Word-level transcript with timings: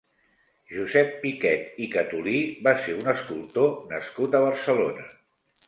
Josep 0.77 1.11
Piquet 1.25 1.77
i 1.85 1.89
Catulí 1.97 2.35
va 2.69 2.75
ser 2.87 2.97
un 3.03 3.13
escultor 3.15 3.71
nascut 3.95 4.41
a 4.41 4.45
Barcelona. 4.49 5.11